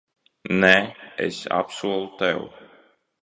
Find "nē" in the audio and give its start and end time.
0.61-0.71